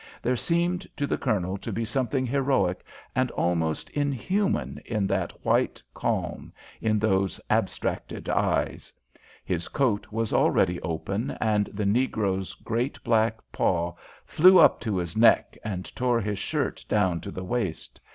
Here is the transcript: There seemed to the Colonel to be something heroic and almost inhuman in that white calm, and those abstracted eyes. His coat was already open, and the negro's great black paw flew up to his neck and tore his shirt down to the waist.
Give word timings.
There 0.23 0.35
seemed 0.35 0.87
to 0.97 1.05
the 1.05 1.19
Colonel 1.19 1.59
to 1.59 1.71
be 1.71 1.85
something 1.85 2.25
heroic 2.25 2.83
and 3.15 3.29
almost 3.29 3.91
inhuman 3.91 4.81
in 4.83 5.05
that 5.05 5.45
white 5.45 5.83
calm, 5.93 6.51
and 6.81 6.99
those 6.99 7.39
abstracted 7.51 8.27
eyes. 8.27 8.91
His 9.45 9.67
coat 9.67 10.07
was 10.11 10.33
already 10.33 10.81
open, 10.81 11.37
and 11.39 11.69
the 11.71 11.85
negro's 11.85 12.55
great 12.55 12.97
black 13.03 13.37
paw 13.51 13.93
flew 14.25 14.57
up 14.57 14.79
to 14.79 14.97
his 14.97 15.15
neck 15.15 15.55
and 15.63 15.95
tore 15.95 16.19
his 16.19 16.39
shirt 16.39 16.83
down 16.89 17.21
to 17.21 17.29
the 17.29 17.43
waist. 17.43 17.99